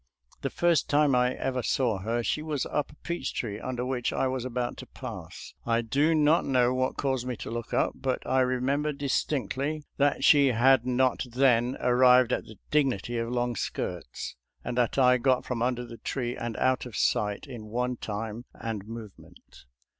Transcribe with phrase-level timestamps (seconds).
[0.41, 4.11] The first time I ever saw her she was up a peach tree under which
[4.11, 5.53] I was about to pass.
[5.63, 10.23] I do not know what caused me to look up, but I remember distinctly that
[10.23, 14.35] she had not then ar rived at the dignity of long skirts,
[14.65, 18.45] and that T got from under the tree and out of sight in one time
[18.55, 19.65] and movement.